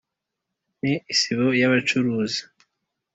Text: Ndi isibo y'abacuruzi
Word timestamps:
Ndi 0.79 0.93
isibo 1.13 1.47
y'abacuruzi 1.59 2.41